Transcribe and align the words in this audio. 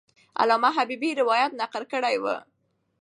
علامه 0.41 0.69
حبیبي 0.77 1.11
روایت 1.21 1.51
نقل 1.61 1.83
کړی 1.91 2.15
وو. 2.23 2.37